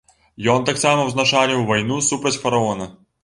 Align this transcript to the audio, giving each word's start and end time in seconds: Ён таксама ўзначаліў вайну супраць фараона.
Ён 0.53 0.63
таксама 0.69 1.03
ўзначаліў 1.09 1.61
вайну 1.69 1.99
супраць 2.09 2.35
фараона. 2.47 2.91